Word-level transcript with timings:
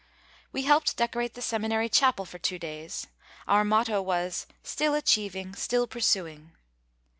We 0.51 0.63
helped 0.63 0.97
decorate 0.97 1.35
the 1.35 1.43
seminary 1.43 1.87
chapel 1.87 2.25
for 2.25 2.39
two 2.39 2.57
days. 2.57 3.05
Our 3.47 3.63
motto 3.63 4.01
was, 4.01 4.47
"Still 4.63 4.95
achieving, 4.95 5.53
still 5.53 5.85
pursuing." 5.85 6.53